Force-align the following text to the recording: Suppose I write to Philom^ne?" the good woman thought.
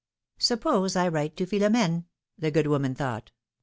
Suppose 0.39 0.95
I 0.95 1.07
write 1.09 1.37
to 1.37 1.45
Philom^ne?" 1.45 2.05
the 2.35 2.49
good 2.49 2.65
woman 2.65 2.95
thought. 2.95 3.29